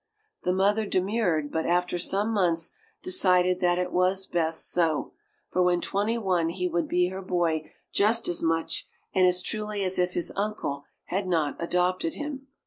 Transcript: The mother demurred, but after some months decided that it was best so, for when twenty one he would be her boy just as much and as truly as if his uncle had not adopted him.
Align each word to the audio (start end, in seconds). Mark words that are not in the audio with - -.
The 0.41 0.51
mother 0.51 0.87
demurred, 0.87 1.51
but 1.51 1.67
after 1.67 1.99
some 1.99 2.33
months 2.33 2.71
decided 3.03 3.59
that 3.59 3.77
it 3.77 3.91
was 3.91 4.25
best 4.25 4.71
so, 4.71 5.13
for 5.51 5.61
when 5.61 5.79
twenty 5.79 6.17
one 6.17 6.49
he 6.49 6.67
would 6.67 6.87
be 6.87 7.09
her 7.09 7.21
boy 7.21 7.71
just 7.93 8.27
as 8.27 8.41
much 8.41 8.87
and 9.13 9.27
as 9.27 9.43
truly 9.43 9.83
as 9.83 9.99
if 9.99 10.13
his 10.13 10.33
uncle 10.35 10.85
had 11.03 11.27
not 11.27 11.55
adopted 11.59 12.15
him. 12.15 12.47